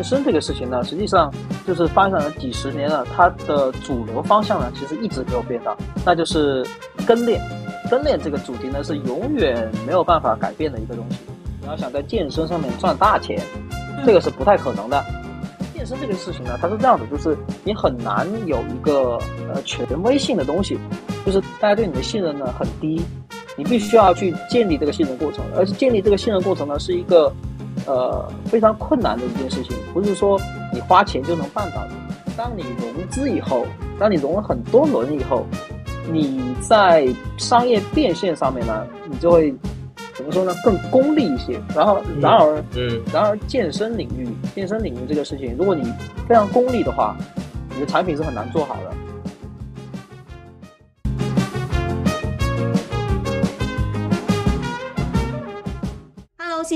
[0.00, 1.30] 健身这个事情呢，实际上
[1.66, 5.76] 就是发展了几十年了，它的主流方向呢，其实一直没有变的，
[6.06, 6.66] 那就是
[7.06, 7.38] 跟练。
[7.90, 11.18] 跟练这个主题呢，是永远没有办法改变的一个东西。
[11.60, 13.42] 你要想在健身上面赚大钱，
[14.06, 15.04] 这个是不太可能的。
[15.74, 19.18] 健身这个事情呢，它是这样的，就是你很难有一个
[19.52, 20.78] 呃权威性的东西，
[21.26, 23.02] 就是大家对你的信任呢很低，
[23.54, 27.30] 你必须要去建立这个信任过程，而且建立这个信任过程呢是一个。
[27.86, 30.40] 呃，非常困难的一件事情，不是说
[30.72, 31.90] 你花钱就能办到的。
[32.36, 33.66] 当你融资以后，
[33.98, 35.44] 当你融了很多轮以后，
[36.10, 39.54] 你在商业变现上面呢，你就会
[40.14, 40.54] 怎么说呢？
[40.64, 41.60] 更功利一些。
[41.74, 45.84] 然后，然而，嗯，然而健身领域，健身领域这个事情，如果你
[46.28, 47.16] 非常功利的话，
[47.74, 48.92] 你的产品是很难做好的。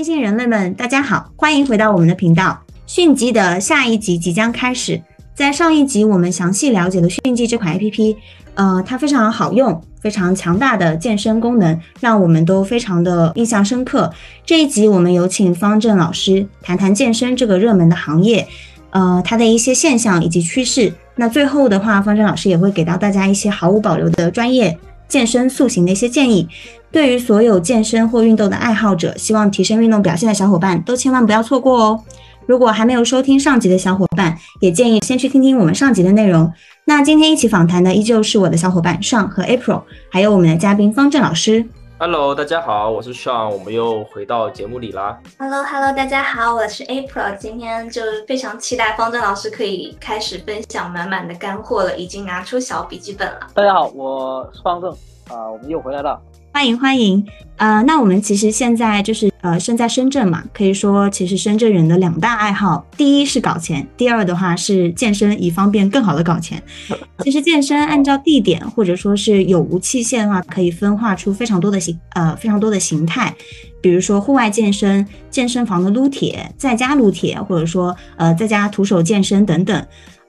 [0.05, 2.55] 新人类们，大家好，欢迎回到我们的频道。
[2.85, 5.01] 迅疾的下一集即将开始。
[5.33, 8.15] 在上一集，我们详细了解了迅疾这款 APP，
[8.53, 14.13] 呃，它非常好用，非常强大的健身功能，让我们都非常的印象深刻。
[14.45, 18.47] 这一集，我们有请方正老师谈谈健身这个热门的行业，
[18.91, 20.93] 呃，它的一些现象以及趋势。
[21.15, 26.47] 那最后的话，方正老师也会给到大家一些毫无保留的专业健身塑形的一些建议。
[26.95, 32.01] 对于所有健身或运动的爱好者，希望提升运动表现的小伙伴，都千万不要错过哦！
[32.45, 36.49] 如果还没有收听上集的小伙伴，也建议先去听听我们上集的内容。
[36.85, 41.65] 那今天一起访谈的依旧是我的小伙伴尚和 April，还有我们的嘉宾方正老师。
[41.97, 45.19] Hello，大家好，我是尚，我们又回到节目里啦。
[45.37, 53.39] Hello，Hello，大家好，我是 April，今天就非常期待方正老师可以开始分享满满的干货了，已经拿出小笔记本了。
[53.53, 54.89] 大家好，我是方正，
[55.27, 56.17] 啊，我们又回来了。
[56.55, 57.21] 欢迎欢迎，
[57.57, 66.63] 呃，那我们其实现在就是呃身在深圳嘛，可以说其实深圳人的两大爱好，第一是搞钱，第二的话是健身，以方便更好的搞钱。
[67.19, 73.35] 其实健身按照地点或者说是有无器械的话，可以分化出非常多的形呃非常多的形态，
[73.81, 79.85] 比如说户外健身、健身房的撸铁、在家撸铁，或者说呃在家徒手健身等等。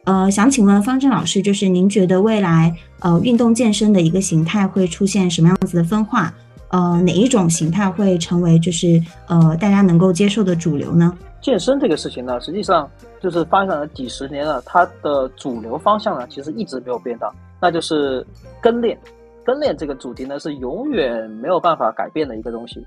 [0.07, 6.33] 呃，想请问方正老师，就是您觉得未来呃运动健身的一个形态会出现什么样子的分化？
[6.69, 11.13] 呃，哪一种形态会成为就是呃大家能够接受的主流呢？
[11.41, 12.89] 健身这个事情呢，实际上
[13.21, 18.25] 就是发展了几十年了，它的主流方向呢其实一直没有变到，那就是
[18.61, 18.97] 跟练。
[19.45, 22.85] 跟练这个主题呢是永远没有办法改变的一个东西，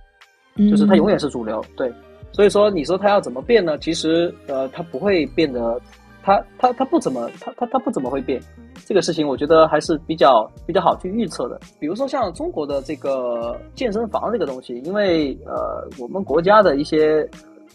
[0.70, 1.62] 就是它永远是主流。
[1.76, 1.92] 对，
[2.32, 3.78] 所以说你说它要怎么变呢？
[3.78, 5.78] 其实呃它不会变得。
[6.30, 8.40] 它它它不怎么，它它它不怎么会变，
[8.86, 11.60] 这个事情我觉得还是比较比较好去预测的。
[11.80, 17.28] 比如说像中国的这个健身房这个东西，因为呃我们国家的一些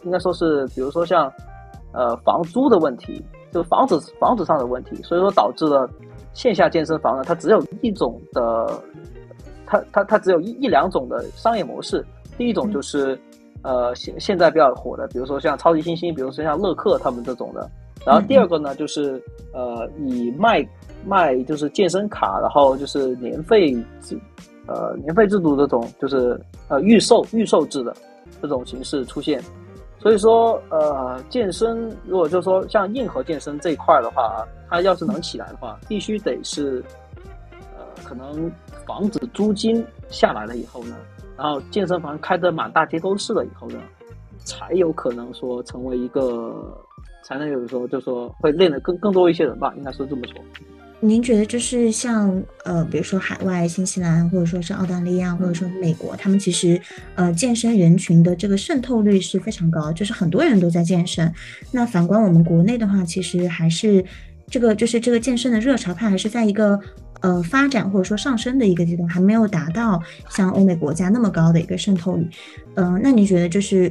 [0.04, 1.28] 应该说是，比如说像
[1.92, 3.20] 呃房租的问题，
[3.50, 5.90] 就房子房子上的问题，所以说导致了
[6.32, 8.80] 线下健身房呢，它只有一种的，
[9.66, 12.06] 它它它只有一一两种的商业模式。
[12.38, 13.18] 第一种就是
[13.62, 17.68] 呃现现在比较火的，比如说像超级星星，比如说像乐客他们这种的。
[18.04, 19.22] 然后第二个呢，就是
[19.52, 20.62] 呃，以卖
[21.06, 23.72] 卖就是健身卡，然后就是年费
[24.02, 24.18] 制，
[24.66, 26.38] 呃，年费制度这种，就是
[26.68, 27.96] 呃预售预售制的
[28.42, 29.42] 这种形式出现。
[29.98, 36.84] 所以说，呃，健身如果就是说像硬核健身这一块的话，它要是能起来的话，必须得是
[37.78, 38.52] 呃，可能
[38.86, 40.96] 房子租金下来了以后呢，
[41.38, 43.80] 然后健身房开的满大街都是了以后呢，
[44.44, 46.76] 才有可能说成为一个。
[47.22, 50.42] 才能有的说，就说会练的更更多一些人吧，应该是这么说。
[51.00, 56.80] 您觉得就是像呃，比如说海外新西兰，或者说是澳大利亚，或者说美国，他们其实
[57.14, 61.30] 呃健身人群的这个渗透率是非常高，就是很多人都在健身。
[61.70, 64.02] 那反观我们国内的话，其实还是
[64.46, 66.80] 这个就是这个健身的热潮，它还是在一个
[67.20, 72.26] 呃发展或者说上升的一个阶段，还没有达到像欧美国家那么高的一个渗透率。
[72.76, 73.90] 嗯，那你觉得就是？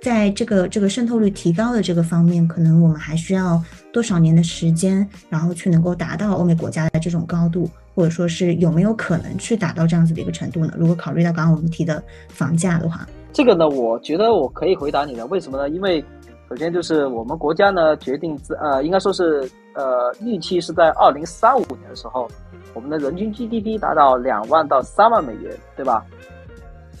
[0.00, 3.60] 在这个这个渗透率提高的这个方面，可能我们还需要
[3.92, 10.72] 多少年的时间，然后去能够达到欧美国家的这种高度，或者说是有没有可能去达到这样子的一个程度呢？
[10.76, 15.26] 如果考虑到刚刚我们提的房价的话，这个呢，我觉得我可以回答你的。
[15.26, 15.68] 为什么呢？
[15.70, 16.04] 因为
[16.48, 22.28] 首先就是我们国家呢决定自呃，应该说是呃预期是在二零三五年的时候，
[22.74, 26.04] 我们的人均 GDP 达到两万到三万美元，对吧？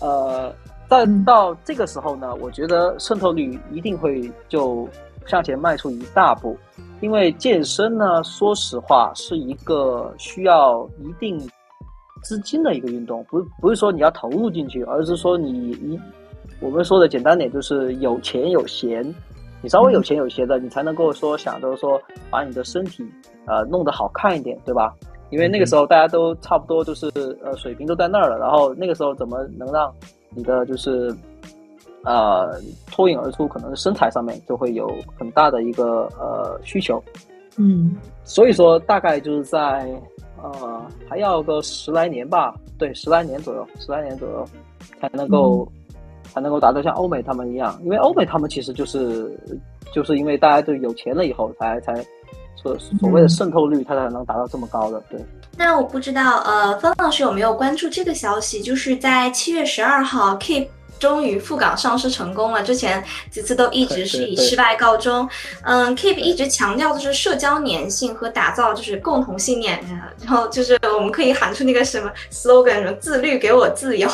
[0.00, 0.52] 呃。
[0.88, 4.88] 但到这个时候呢，我觉得渗透率一定会就
[5.26, 6.56] 向前迈出一大步，
[7.00, 11.40] 因为健身呢，说实话是一个需要一定
[12.22, 16.00] 资金的一个运动，不不是说你要投入进去，而是说你一
[16.60, 19.04] 我们说的简单点就是有钱有闲，
[19.60, 22.00] 你稍微有钱有闲的，你才能够说想着说
[22.30, 23.04] 把你的身体
[23.46, 24.94] 呃弄得好看一点，对吧？
[25.30, 27.10] 因为那个时候大家都差不多就是
[27.42, 29.92] 呃水平都在那儿了，然后那个时候怎么能让
[30.36, 31.12] 你的就是
[32.04, 32.60] 呃
[32.92, 34.86] 脱颖而出，可能身材上面就会有
[35.18, 37.02] 很大的一个呃需求。
[37.56, 39.90] 嗯，所以说大概就是在
[40.42, 44.46] 呃还要个十来年吧，对，十来年左右，十来年左右
[45.00, 45.66] 才能够、
[46.24, 49.34] 才能够达到像欧美他们一样，因为欧美他们其实就是
[49.90, 51.94] 就是因为大家都有钱了以后才才
[52.56, 55.24] 所所谓的渗透率，它才能达到这么高的，对。
[55.56, 58.60] 那我不知道，呃，方老师有没有关注这个消息？
[58.60, 60.68] 就是在七月十二号，Keep
[60.98, 62.62] 终于赴港上市成功了。
[62.62, 65.26] 之前几次都一直是以失败告终。
[65.62, 74.08] 嗯，Keep 一直强调的是社交粘性和打造就是共同信念，呃然后就是我们可以喊出那个什么 slogan，什么自律给我自由，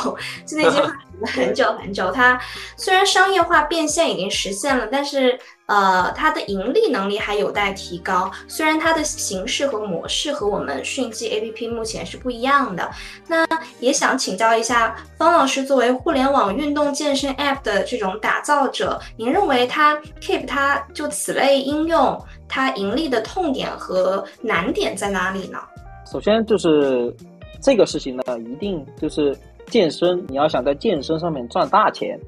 [0.46, 0.88] 就那句话喊
[1.20, 2.10] 了 很久很久。
[2.12, 2.40] 它
[2.76, 5.38] 虽然商业化变现已经实现了，但是
[5.72, 8.30] 呃，它的盈利能力还有待提高。
[8.46, 12.90] 虽然它的形式和模式和我们迅记 APP 目前是不一样的，
[13.26, 13.46] 那
[13.80, 25.58] 也想请教一下方老师，作为互联网运动健身 App 的这种打造者，您认为它 Keep 它就此类应用，它盈利的痛点和难点在哪里呢？
[26.04, 27.16] 首先就是
[27.62, 29.34] 这个事情呢，一定就是
[29.68, 32.20] 健身，你要想在健身上面赚大钱，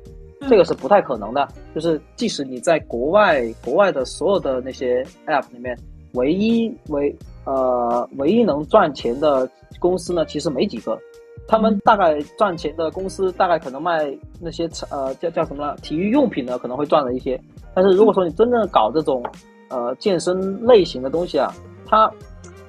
[0.49, 1.47] 这个是不太可能的。
[1.75, 5.77] 就是即使你在国外，国外的所有的那些 app 里面，
[6.13, 7.15] 唯一唯
[7.45, 9.49] 呃唯一能赚钱的
[9.79, 10.99] 公司呢，其实没几个。
[11.47, 17.39] 他们大概赚钱的公司，大概可能卖那些呃叫叫什么呢体育用品呢，可能会赚了一些。
[17.75, 19.23] 但是如果说你真正搞这种
[19.69, 21.53] 呃健身类型的东西啊，
[21.85, 22.11] 它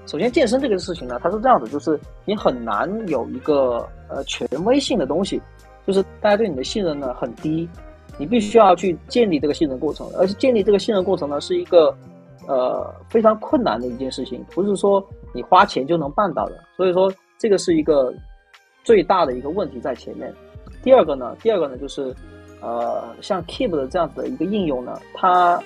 [0.07, 5.41] 首先健身这个事情呢，它是这样子，就是你很难有一个呃权威性的东西，
[5.85, 7.67] 就是大家对你的信任呢很低，
[8.17, 11.95] 你必须要去建立这个信任过程，而且建立这个信任过程呢是一个
[12.47, 18.13] 呃非常困难的一件事情，不是说你花钱就能办到的，所以说这个是一个
[18.83, 20.33] 最大的一个问题在前面。
[20.83, 22.15] 第二个呢，第二个呢就是
[22.61, 25.61] 呃像 Keep 的这样子的一个应用呢，它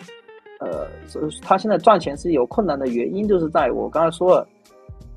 [0.59, 4.47] 呃，所以它现在赚钱是有困难的原因，就是在我刚才说了，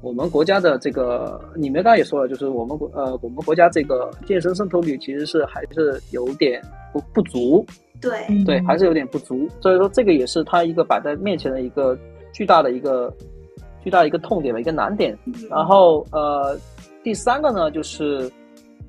[0.02, 6.60] 我们国家的这个，你们刚才也说了，就是我们国呃，我们国家这个健身渗透率其实是还是有点
[6.92, 7.64] 不不足，
[8.00, 11.96] 对，对，还是有点不足，所以说这个也是它一个摆在面前的一个
[12.32, 13.14] 巨大的一个
[13.84, 15.16] 巨大的一个痛点吧，一个难点。
[15.48, 16.58] 然后呃，
[17.04, 18.28] 第三个呢，就是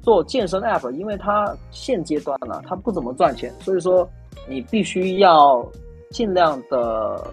[0.01, 4.09] 做健身 app，因为它现阶段呢，它不怎么赚钱，所以说
[4.49, 5.63] 你必须要
[6.09, 7.23] 尽量的，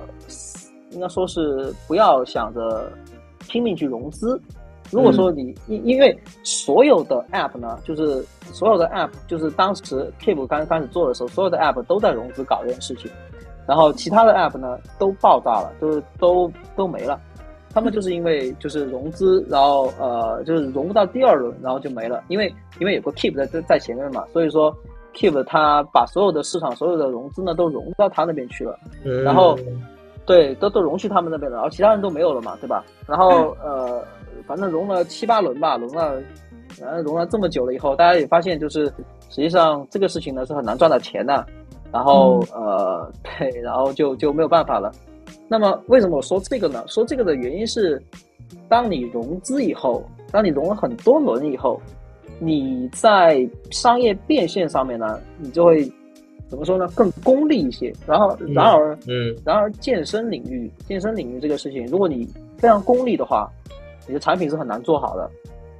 [0.90, 2.92] 应该说是不要想着
[3.50, 4.40] 拼命去融资。
[4.92, 13.10] 如果说你因因为所有的 app 呢，就是所有的 app，就是当时 Keep 刚开始做的时候，所有的 app 都在融资搞这件事情，
[13.68, 17.20] 然后其他的 app 呢都爆炸了，就是都都没了。
[17.72, 22.24] 他们就是因为就是融资，然后呃就是融不到第二轮，然后就没了。
[22.26, 24.76] 因为因为有个 Keep 在在在前面嘛，所以说
[25.14, 28.76] Keep 它把所有的市场所有的融资呢都融到他那边去了。
[29.04, 29.56] 嗯然后
[30.30, 32.84] 对，都都融去他们那边了，然后其他人都没有了嘛，对吧？
[33.04, 34.00] 然后呃，
[34.46, 36.22] 反正融了七八轮吧，融了，
[36.78, 38.86] 反正融了这么久了以后，大家也发现，就是
[39.28, 41.44] 实际上这个事情呢是很难赚到钱的，
[41.90, 44.92] 然后、呃，对，然后就就没有办法了。
[45.48, 46.84] 那么为什么我说这个呢？
[46.86, 48.00] 说这个的原因是，
[48.68, 51.80] 当你融资以后，当你融了很多轮以后，
[52.38, 55.90] 你在商业变现上面呢，你就会
[56.50, 56.86] 怎么说呢？
[56.94, 57.90] 更功利一些。
[58.06, 62.28] 然后，然而，嗯然而健身领域，健身领域这个事情，如果你
[62.58, 63.48] 非常功利的话，
[64.06, 65.30] 你的产品是很难做好的。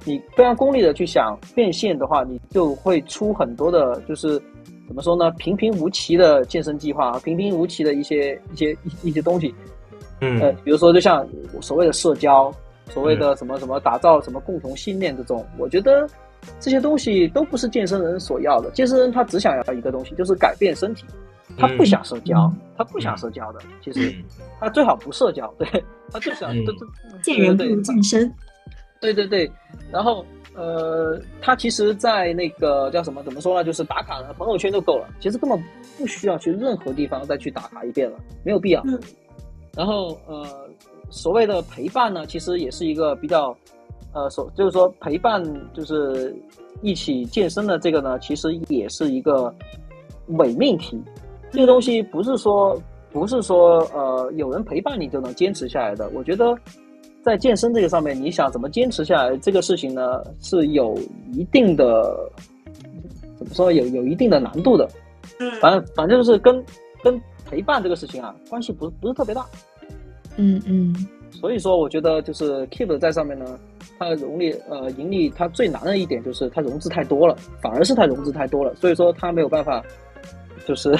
[0.03, 4.41] 你非常功利的去想变现的话，你就会出很多的，就是
[4.87, 5.29] 怎么说呢？
[5.31, 9.53] 平平无奇的健身计划，平平无奇的一些一些一一些东西。
[10.21, 11.27] 呃嗯，比如说就像
[11.61, 12.51] 所谓的社交，
[12.89, 16.07] 所谓的什么什么打造什么共同信念这种，我觉得
[16.59, 18.69] 这些东西都不是健身人所要的。
[18.71, 21.05] 健身人他只想要一个东西，就是改变身体，
[21.57, 23.59] 他不想社交，嗯他不想社交的。
[23.83, 24.23] 其实嗯
[24.59, 25.67] 他最好不社交，对
[26.11, 26.87] 他就想嗯对对
[27.21, 28.33] 见人不如健身。
[28.99, 29.51] 对对对，
[29.91, 33.23] 然后呃，他其实，在那个叫什么？
[33.23, 33.63] 怎么说呢？
[33.63, 35.59] 就是打卡呢，朋友圈就够了，其实根本
[35.97, 38.81] 不需要去任何地方再去打卡一遍了，没有必要。
[38.85, 38.99] 嗯
[39.73, 40.45] 然后呃，
[41.09, 43.55] 所谓的陪伴呢，其实也是一个比较
[44.13, 46.35] 呃，所就是说陪伴，就是
[46.81, 49.53] 一起健身的这个呢，其实也是一个
[50.27, 51.01] 伪命题。
[51.51, 56.09] 这个东西不是说不是说呃有人陪伴你就能坚持下来的。
[56.13, 56.57] 我觉得
[57.21, 60.97] 在健身这个上面，你想怎么坚持下来这个事情呢，是有
[61.33, 62.29] 一定的
[63.37, 64.89] 怎么说有有一定的难度的。
[65.39, 66.63] 嗯反正反正就是跟
[67.03, 69.45] 跟陪伴这个事情啊，关系不不是特别大。
[70.37, 70.95] 嗯嗯，
[71.31, 73.59] 所以说，我觉得就是 Keep 在上面呢，
[73.99, 79.83] 它融利呃盈利，它最难的一点就是它融资太多了，反而是它融资太多了，所以说它没有办法，
[80.65, 80.91] 就是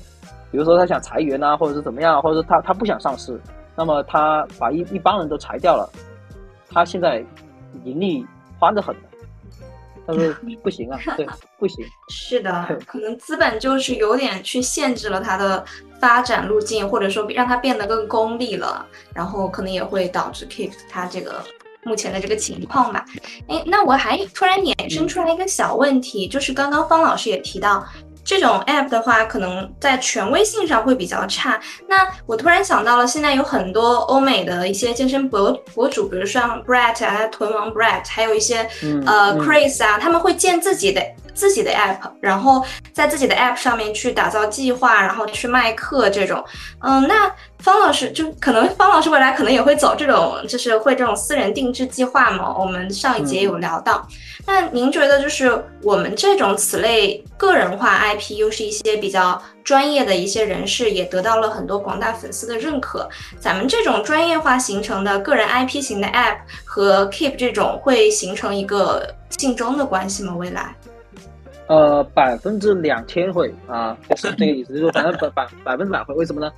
[0.50, 3.38] 比如说他想裁员呐、或者是怎么样，或者是他他不想上市，
[3.74, 5.90] 那么他把一一帮人都裁掉了，
[6.70, 7.22] 他现在
[7.84, 8.24] 盈利
[8.58, 8.94] 欢得很，
[10.06, 11.26] 但是不行啊， 对，
[11.58, 11.84] 不行。
[12.08, 15.62] 是的，可能资本就是有点去限制了它的
[16.00, 21.42] 发展路径，或者说让它变得更功利了，然后可能也会导致 Keep 它这个
[21.86, 23.02] 目前的这个情况吧。
[23.48, 27.82] 哎，那我还突然衍生出来一个小问题，就是刚刚方老师也提到。
[28.28, 31.60] 这种 app 的话，可能在权威性上会比较差。
[31.88, 31.94] 那
[32.26, 38.68] 我突然想到了，现在有很多欧美的一些健身博博主，比如像 Brett 啊，臀王 Brett，还有一些
[39.06, 41.00] 呃 Chris 啊，他们会建自己的
[41.36, 46.42] 自己的 app，然后在自己的 app 上面去打造计划，然后去卖课这种。
[46.80, 52.56] 嗯，那方老师就可能方老师未来可能也会走这种，就是会这种私人定制计划嘛？
[52.58, 54.06] 我们上一节有聊到。
[54.46, 63.08] 那您觉得，就是我们这种此类个人化 IP，又是一些比较专业的一些人士，也得到了很多广大粉丝的认可。
[63.38, 70.34] 咱们这种专业化形成的个人 IP 型的 App 和 Keep 这种会形成一个竞争的关系吗？
[70.36, 70.74] 未来？
[71.68, 76.14] 呃，百分之两千会啊，是这个意思，就是反正百百 百分之百会。
[76.14, 76.52] 为什么呢？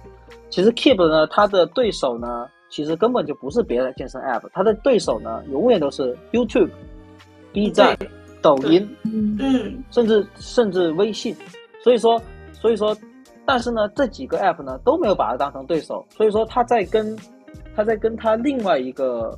[0.51, 6.71] 其实 Keep 呢，它的对手呢，其实根本就不是别的健身 App，它的对手呢，永远都是 YouTube。
[7.51, 7.97] B 站、
[8.43, 11.35] 抖音，嗯，甚至甚至微信，
[11.83, 12.21] 所以说，
[12.53, 12.95] 所以说，
[13.47, 17.17] 但是呢，这几个 app 呢都没有把它当成对手，所以说他在跟
[17.75, 19.37] 他在跟他另外一个，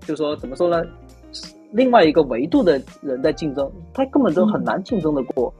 [0.00, 0.84] 就是说怎么说呢，
[1.72, 5.52] 另外一个维度的人在竞争，他根本就很难竞争的过。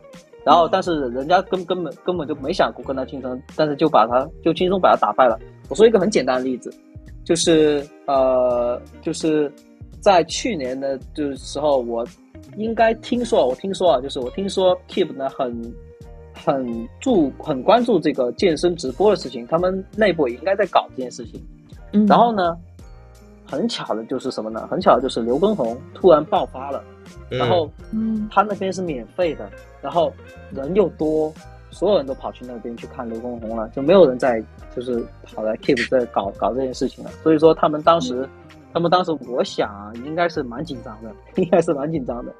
[0.44, 5.38] 然后，但是人家根根本根本就没想过跟他竞争，但是就把他就轻松把他打败了。
[5.68, 6.72] 我说一个很简单的例子，
[7.24, 9.52] 就是呃，就是。
[9.98, 12.06] 在去年的就时候，我
[12.56, 15.74] 应该听说，我听说啊，就是我听说 Keep 呢很
[16.32, 21.44] 很注很关注这个健身直播的事情，他们内部也应该在搞这件事情。
[22.06, 22.56] 然后呢，
[23.46, 24.66] 很巧的就是什么呢？
[24.70, 26.82] 很巧的就是刘畊宏突然爆发了，
[27.28, 27.70] 然后
[28.30, 29.50] 他那边是免费的，
[29.80, 30.12] 然后
[30.50, 31.32] 人又多，
[31.70, 34.42] 所有人都跑去那边去看刘畊宏了，就没有人在
[34.74, 37.10] 就是跑来 Keep 在搞搞这件事情了。
[37.22, 38.28] 所以说他们当时。
[38.72, 42.34] 他们当时我想啊，应该是蛮紧张的，应该是蛮紧张的。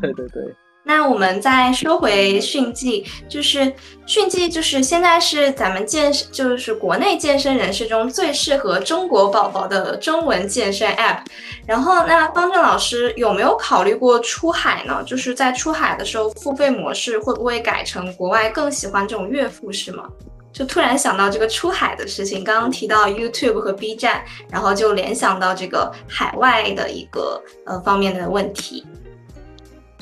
[0.00, 0.54] 对 对对。
[0.86, 3.72] 那我们再说回迅记，就是
[4.04, 11.20] 迅记，就是现在是咱们健身，就是国内健身人士中最适合中国宝宝的中文健身 App。
[11.66, 15.02] 然后，那方正老师有没有考虑过出海呢？
[15.06, 20.04] 就是在出海的时候，付费模式会不会改成国外更喜欢这种月付式吗？
[20.52, 28.86] 就突然想到这个出海的事情，刚刚提到 YouTube 和 B 站，然后就联想到这个海外的一个呃方面的问题。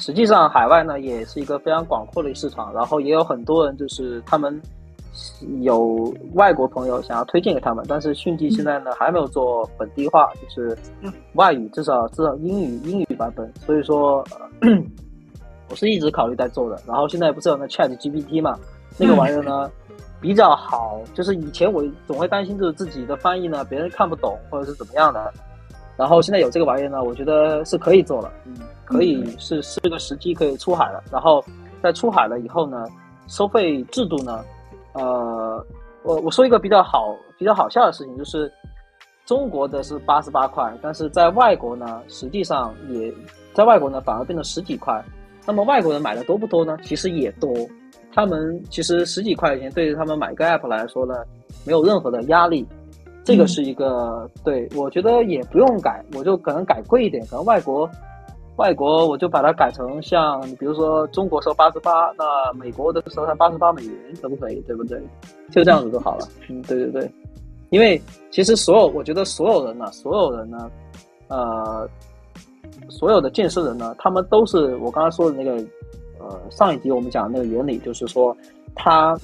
[0.03, 4.61] 实际上，海外呢也是一个非常广阔的市场，然后也有很多人就是他们
[5.61, 10.77] 有外国朋友想要推荐给他们，但是迅记现在呢还没有做本地化，就是
[11.35, 14.25] 外语至少至少英语英语版本，所以说
[15.71, 16.83] 我是一直考虑在做的。
[16.85, 18.59] 然后现在不是有那 Chat GPT 嘛，
[18.99, 19.71] 那个玩意儿呢？
[20.21, 25.33] 比较好，就是以前我总会担心，就是自己的翻译呢，别人看不懂或者是怎么样的。
[25.97, 31.03] 然后现在有这个玩意呢，我觉得是可以做了，嗯，可以是是个时机可以出海了。
[31.11, 31.45] 然后
[31.83, 32.85] 在出海了以后呢，
[33.29, 34.45] 收费制度呢，
[34.95, 35.65] 呃，
[36.03, 38.51] 我我说一个比较好比较好笑的事情，就是
[39.27, 43.13] 中国的是八十八块，但是在外国呢，实际上也
[43.55, 45.03] 在外国呢反而变成十几块。
[45.47, 46.77] 那么外国人买的多不多呢？
[46.83, 47.53] 其实也多。
[48.15, 51.15] 他们其实十几块钱对于他们买个 app 来说呢，
[51.67, 52.67] 没有任何的压力，
[53.25, 57.89] 这个是一个对我觉得也不用改，我就可能改贵一点，可能外国
[58.57, 64.61] 外国我就把它改成像比如说中国收八十八，那美国的时候才八十八美元，可不可以？
[64.67, 65.01] 对不对？
[65.51, 66.29] 就这样子就好了。
[66.49, 67.11] 嗯，对对对，
[67.71, 68.01] 因为
[68.31, 70.71] 其实所有我觉得所有人呢，所有人呢，
[71.29, 71.89] 呃，
[72.89, 75.65] 所有的健身人呢，他们都是我刚才说的那个。
[76.25, 78.37] 呃，上一集我们讲的那个原理就是说，
[78.77, 79.19] 他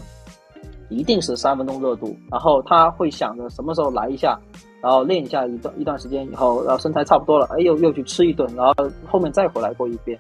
[0.88, 4.38] 一定是三分钟热度，然后他会想着什么时候来一下，
[4.80, 8.75] 然后练一下一段一段时间以后，然后身材差不多了，哎，又又去吃一顿，然后
[9.07, 10.18] 后面再回来过一遍。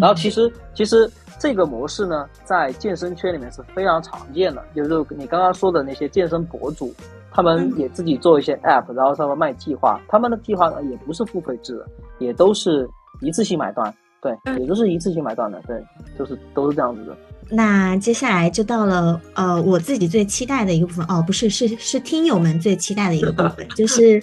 [0.00, 6.92] 然后其实其实这个模式呢，在健身圈里面是非常常见的，就是你刚刚说的那些健身博主，
[7.30, 11.86] 他们也自己做一些 app，然后他们卖计划，他们的计划呢也不是付费制的，
[12.18, 12.88] 也都是
[13.20, 13.94] 一次性买断。
[14.22, 15.84] 对，也都是一次性买断的，对，
[16.18, 17.14] 就是都是这样子的。
[17.50, 24.22] 那接下来就到了呃我自己最期待的一个部分哦，不是是是听友们最期待的一个部分， 就是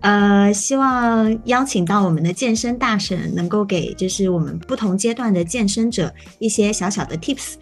[0.00, 7.54] 呃希望邀请到我们的健身大神，能够给就是我们不同阶段的健身者一些小小的 tips，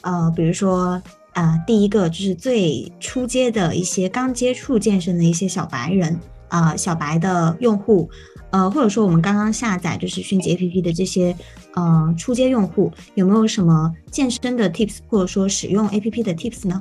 [0.00, 1.00] 呃，比如说
[1.34, 6.18] 啊第一个就是最初阶的一些刚接触健身的一些小白人
[6.48, 8.08] 啊小白的用户。
[8.54, 11.34] 呃，或者说我们刚刚下载就是迅捷 APP 的这些
[11.74, 16.80] 呃初阶用户，有没有什么健身的 tips，或者说使用 APP 的 tips 呢？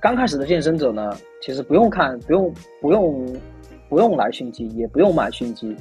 [0.00, 2.50] 刚开始的健身者呢，其实不用看，不用
[2.80, 3.36] 不用
[3.90, 5.76] 不用来迅机，也不用买迅机。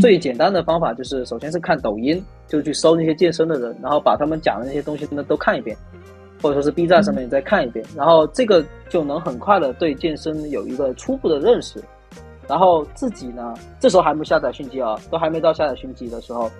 [0.00, 5.76] 最简单的方法就是，首先是看抖音，就去搜那些健身的人，然后把他们讲的那些东西呢都看一遍，
[6.42, 11.80] 或者说是 B 站上面你再看一遍，然后这个就能很快的对健身有一个初步的认识。
[12.50, 16.50] 然后自己呢，这时候还没下载迅机啊，都还没到下载迅机的时候，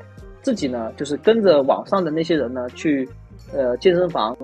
[0.40, 3.09] 自己呢就是跟着网上的那些人呢去，
[3.52, 4.37] 呃，健身房，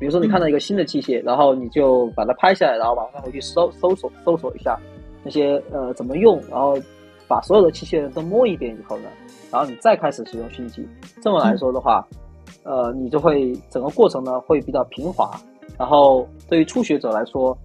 [0.00, 4.76] 比如说你看到一个新的器械，然后你就把它拍下来，然后网上回去搜搜索搜索一下
[5.22, 6.76] 那些呃怎么用，然后
[7.28, 9.08] 把所有的器械都摸一遍以后呢，
[9.52, 10.84] 然后你再开始使用讯机。
[11.22, 12.04] 这么来说的话，
[12.64, 15.30] 呃，你就会整个过程呢会比较平滑，
[15.78, 17.56] 然后对于初学者来说。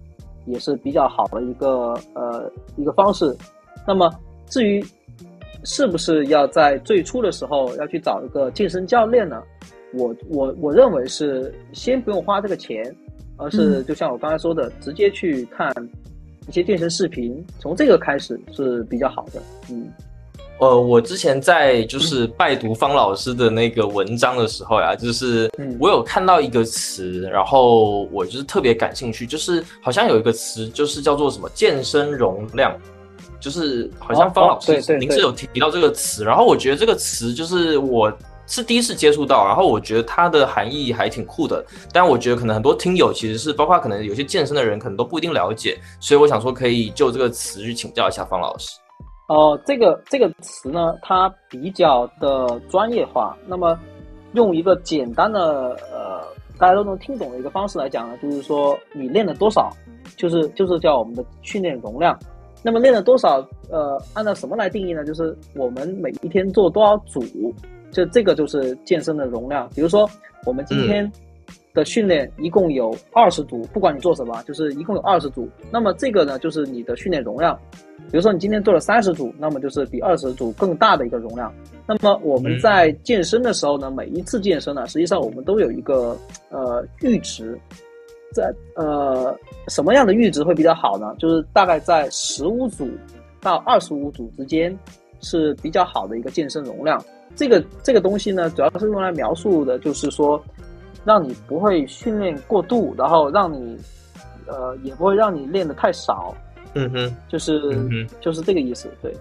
[0.46, 3.36] 也是比较好的一个呃一个方式。
[3.86, 4.10] 那么
[4.46, 4.84] 至于
[5.64, 9.42] 是不是要在最初的时候要去找一个健身教练呢？
[9.94, 12.82] 我我我认为是先不用花这个钱，
[13.36, 15.70] 而是就像我刚才说的，直接去看
[16.48, 19.42] 一些健身视频，从这个开始是比较好的。
[19.70, 19.86] 嗯。
[20.62, 25.50] 呃，我之前在就是拜读方老师的那个文章的时候呀，就是
[25.80, 32.78] 我有看到一个词，然后我就是特别感兴趣，就是好像有一个词，就是叫做什么健身容量，
[33.40, 38.16] 就是好像方老师您是有提到这个词，然后我觉得这个词就是我
[38.46, 48.78] 是第一次接触到，然后我觉得它的含义还挺酷的，但我觉得可能很多听友其实是包括可能有些健身的人可能都不一定了解，所以我想说可以就这个词去请教一下方老师。
[49.32, 53.34] 哦，这个这个词呢，它比较的专业化。
[53.46, 53.78] 那么，
[54.34, 56.20] 用一个简单的呃，
[56.58, 59.70] 大家都能听懂的一个方式来讲呢，就是说你练了多少，
[60.18, 62.18] 就是就是叫我们的训练容量。
[62.62, 63.38] 那么练了多少，
[63.70, 65.02] 呃，按照什么来定义呢？
[65.02, 67.24] 就是我们每一天做多少组，
[67.90, 69.66] 就这个就是健身的容量。
[69.74, 70.06] 比如说，
[70.44, 71.10] 我们今天
[71.72, 75.48] 的训练一共有二十组，不管你做什么，就是一共有二十组。
[75.70, 77.58] 那么这个呢，就是你的训练容量。
[78.10, 81.52] 比如说你今天做了三十组，那么就是比二十组更大的一个容量。
[81.86, 86.16] 那么我们在健身的时候呢，每一次健身呢，实际上我们都有一个
[86.50, 87.58] 呃阈值，
[88.32, 89.34] 在呃
[89.68, 91.14] 什么样的阈值会比较好呢？
[91.18, 92.88] 就是大概在十五组
[93.40, 94.76] 到二十五组之间
[95.20, 97.02] 是比较好的一个健身容量。
[97.34, 100.42] 这个这个东西呢，主要是用来描述的，就是说
[101.02, 103.78] 让你不会训练过度，然后让你
[104.46, 106.34] 呃也不会让你练的太少。
[106.74, 108.90] 嗯哼，就是，嗯，就是这个意思。
[109.02, 109.14] 对，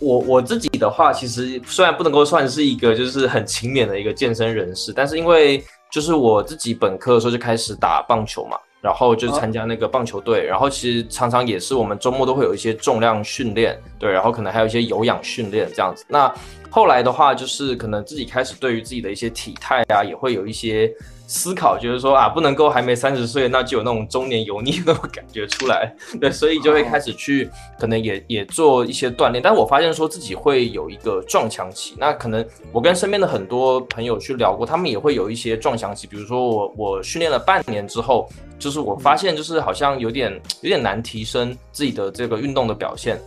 [0.00, 16.04] 我我自己的话，其实虽然不能够算是一个就是很勤勉的一个健身人士，但是因为就是我自己本科的时候就开始打棒球嘛，然后就参加那个棒球队，然后其实常常也是我们周末都会有一些重量训练，对，然后可能还有一些有氧训练这样子。
[16.08, 16.32] 那
[16.70, 20.92] 后来的话，就是可能自己开始对于自己的一些体态啊，也会有一些。
[21.26, 29.42] 思考就是说啊，不能够还没三十岁，那就有那种中年油腻那种感觉出来，对，所以就会开始去可能也也做一些锻炼。
[29.42, 36.06] 但我发现说自己会有一个撞墙期，那可能我跟身边的很多朋友去聊过，他们也会有一些撞墙期。
[36.06, 43.20] 比如说我我训练了半年之后，就是我发现就是好像有点有点难提升自己的这个运动的表现，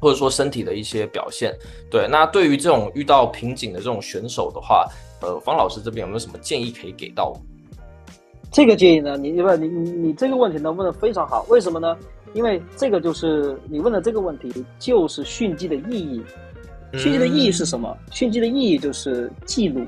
[0.00, 1.54] 或者说身体的一些表现。
[1.88, 4.84] 对，那对于这种遇到瓶颈的这种选手的话。
[5.20, 7.40] 呃，方老师这边有没有什么建议可以给到我？
[8.52, 11.96] 这个建议呢，你不你你你这个问题呢问的非常好，为什么呢？
[12.32, 16.22] 因为这个就是你问的这个问题，就是训肌的意义。
[16.92, 17.94] 训肌的意义是什么？
[18.10, 19.84] 训肌的意义就是记录。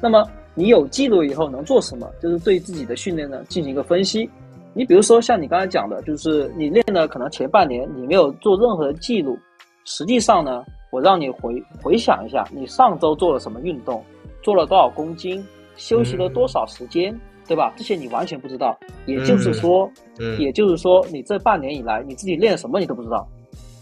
[0.00, 2.08] 那么你有记录以后能做什么？
[2.20, 4.28] 就是对自己的训练呢进行一个分析。
[4.74, 9.38] 你比如说像你刚才讲的，就是你练的可能前半年你没有做任何的记录，
[9.84, 14.04] 实际上呢，我让你回回想一下，你上周做了什么运动。
[14.42, 15.44] 做了多少公斤，
[15.76, 17.72] 休息了多少时间，对吧？
[17.76, 18.76] 这些你完全不知道。
[19.06, 19.90] 也就是说，
[20.38, 23.26] 也就是说，你这半年以来你自己练什么你都不知道，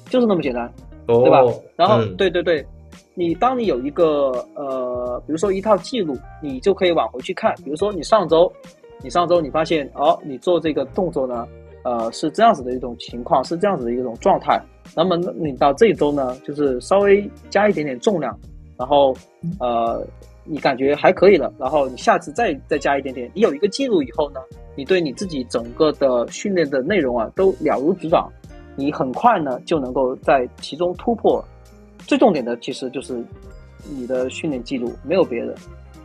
[0.08, 0.72] 就是那么简单，
[1.06, 1.42] 对吧？
[1.76, 2.64] 然后，对对对，
[3.14, 7.54] 你当你有一个呃，比如说一套记录，你就可以往回去看。
[7.64, 8.50] 比如说你上周，
[9.02, 11.46] 你上周你发现哦，你做这个动作呢，
[11.84, 14.60] 呃，是这样子的一种情况，是这样子的一种状态。
[14.96, 18.38] 那么你到这一周呢，就是稍微加一点点重量，
[18.78, 19.14] 然后
[19.58, 20.06] 呃。
[20.52, 24.40] 你感觉还可以了，然后你下次再再加一点点，你有一个记录以后呢，
[24.74, 28.28] 你对你自己整个的训练的内容啊都了如指掌，
[28.74, 31.44] 你很快呢就能够在其中突破。
[32.04, 33.22] 最重点的其实就是
[33.88, 35.54] 你的训练记录，没有别的。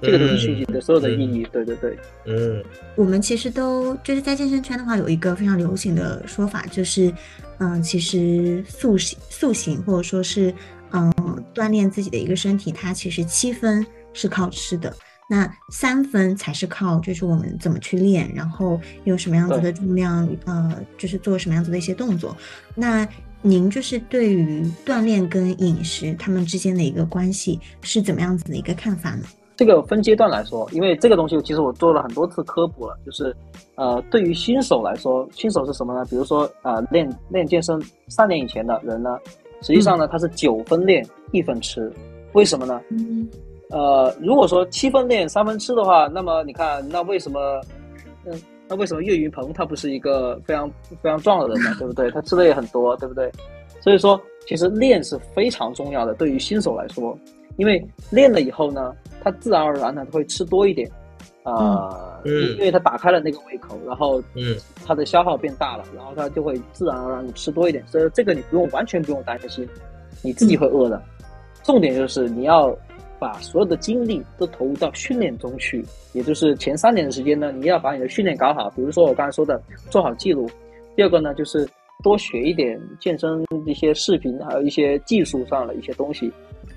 [0.02, 1.48] 这个就是训练的所有的意义。
[1.52, 2.62] 对对对，嗯，
[2.96, 7.12] 我们其实都就是在健身圈的话，有一个非常流行的说法，就是
[7.60, 10.54] 嗯，其实塑形塑形或者说是
[10.92, 11.12] 嗯
[11.56, 13.84] 锻炼自己的一个身体，它其实七分
[14.16, 14.92] 是靠吃的，
[15.30, 22.36] 那三分才是靠就是我们怎么去练，然后用什么样子的重量，呃，就是做什么样子的一些动作。
[22.74, 23.08] 那
[23.44, 29.26] 您就是对于锻炼跟饮食他们之间的一个关系是怎么样子的一个看法呢？
[29.58, 33.34] 这个分阶段来说，因为这个东西其实我做了很多次科普了，就是，
[33.76, 36.04] 呃，对于新手来说，新手是什么呢？
[36.10, 39.18] 比如说，呃，练练健身三年以前的人呢，
[39.62, 41.90] 实际上呢，他是九分练一分吃，
[42.34, 42.82] 为什么呢？
[43.76, 47.62] 呃，如果说七分练三分吃的话，那么你看，那为什么，
[48.26, 51.76] 嗯，那为什么岳云鹏他不是一个非常非常壮的人呢？
[51.78, 52.10] 对不对？
[52.12, 53.30] 他吃的也很多，对不对？
[53.82, 57.18] 所以说，其实练是非常重要的，对于新手来说，
[57.58, 58.96] 因为练了以后呢。
[59.24, 60.88] 他自然而然的会吃多一点，
[61.42, 69.68] 啊，因为他打开了那个胃口，然后，嗯，他的消耗变大了，然后他就会自然而然的吃多一点，所以这个你不用完全不用担心，
[70.22, 71.02] 你自己会饿的。
[71.64, 72.68] 重点就是你要
[73.20, 78.70] 把所有的精力都投入到训练中去，也就是前三年的时间呢，你要把你的训练搞好。
[78.72, 80.50] 比如说我刚才说的，做好记录。
[80.96, 81.68] 第二个呢，就是
[82.04, 86.32] 多学一点健身一些视频，还有一些技术上的一些东西。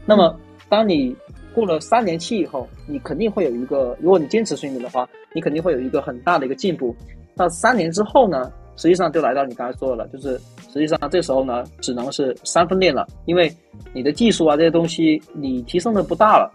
[0.07, 0.35] 那么
[0.68, 1.14] 当你
[1.55, 6.94] 过了三年期以后，你肯定会有一个，如果你坚持训练的话，你肯定会有一个很大的一个进步。
[7.35, 10.38] 那三年之后呢，实际上就来到你刚才说的了，就是
[10.73, 13.53] 实际上这时候呢，只能是三分练了，因为
[13.93, 16.51] 你的技术啊这些东西你提升的不大了，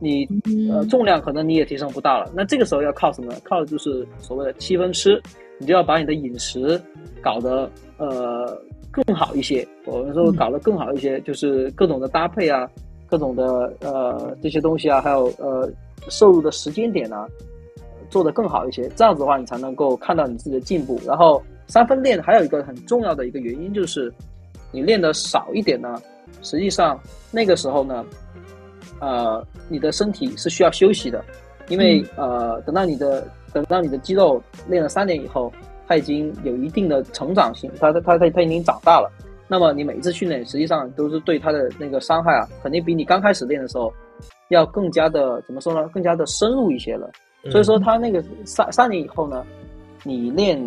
[0.00, 0.26] 你
[0.68, 2.28] 呃重量可能你也提升不大了。
[2.34, 3.32] 那这个时候要靠什么？
[3.44, 5.22] 靠的就是所谓的七分吃，
[5.58, 6.80] 你就要把你的饮食
[7.20, 8.58] 搞得呃
[8.90, 9.64] 更好一些。
[9.84, 12.68] 我们说搞得更好一些，就是各种的搭配啊。
[13.12, 15.70] 各种的呃这些东西啊，还有呃
[16.08, 17.26] 摄入的时间点呢，
[18.12, 18.86] 做得更好一些。
[18.90, 21.00] 这样子的话，你才能够看到你自己的进步。
[21.06, 24.12] 然后三分练还有一个很重要的一个原因就是，
[24.70, 26.00] 你练的少一点呢，
[26.42, 28.04] 实际上那个时候呢，
[29.00, 31.24] 呃，你的身体是需要休息的，
[31.68, 35.50] 因为呃，等到你的等到你的肌肉练了三年以后，
[35.88, 39.10] 它已经有一定的成长性，它它它它它已经长大了。
[39.48, 43.92] 那么你每一次训练，实际上都是对它的那个伤害啊，肯定比你刚开始练的时候，
[44.48, 45.86] 要更加的怎么说呢？
[45.92, 47.10] 更加的深入一些了。
[47.50, 49.44] 所以说他那个三三年以后呢，
[50.04, 50.58] 你练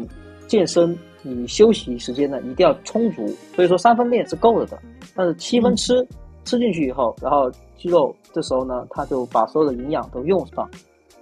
[0.47, 3.25] 健身，你休息时间呢一定要充足。
[3.55, 4.77] 所以说三分练是够了的，
[5.15, 6.05] 但是七分吃
[6.43, 10.69] 吃进去以后，然后肌肉这时候呢，他就把所有的营养都用上，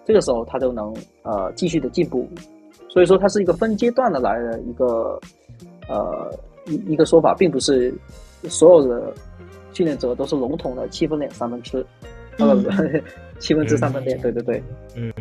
[0.06, 2.28] 这个时候他就能呃继续的进步。
[2.90, 5.20] 所以说它是一个分阶段的来的一个
[5.88, 6.32] 呃。
[6.66, 7.94] 一一个说法，并不是
[8.44, 9.14] 所有的
[9.74, 11.86] 训练者都是笼统的七分练三分吃，
[12.40, 12.56] 呃，
[13.40, 14.64] 七分之三分练，对对对，
[14.96, 15.14] 嗯，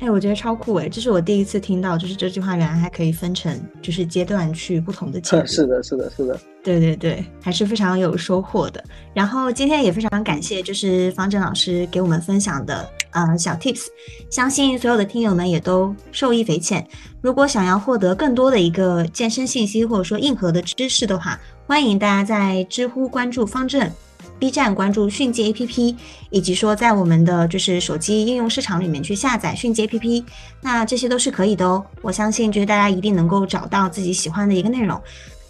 [0.00, 8.82] 哎，我觉得超酷哎，这是我第一次听到，就是这句话原来还可以分成就是阶段去不同的阶段，是的，是的，是的，对对对，还是非常有收获的。
[9.14, 12.88] 然后今天也非常感谢，就是方正老师给我们分享的。
[13.12, 13.86] 呃，小 tips，
[14.28, 16.86] 相信所有的听友们也都受益匪浅。
[17.22, 23.90] 如果想要获得更多的一个健身信息或者说硬核的知识的话，欢迎大家在知乎关注方正
[24.38, 25.96] ，B 站关注迅捷 APP，
[26.30, 30.24] 以及说在我们的就是手机应用市场里面去下载迅捷 APP，
[30.62, 31.84] 那这些都是可以的哦。
[32.02, 35.00] 我相信就是大家一定能够找到自己喜欢的一个内容。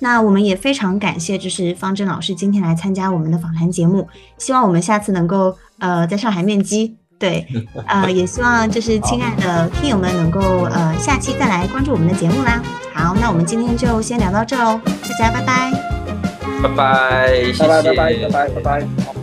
[0.01, 4.07] 那我们也非常感谢就是方正老师今天来参加我们的访谈节目，
[4.39, 6.97] 希望我们下次能够呃在上海面基。
[7.19, 7.45] 对，
[7.89, 12.63] 呃，也希望就是亲爱的听友们能够呃下期再来关注我们的节目啦。
[12.95, 15.88] 好，那我们今天就先聊到这喽，大家拜拜，
[16.63, 19.18] 拜拜拜拜拜拜拜拜拜。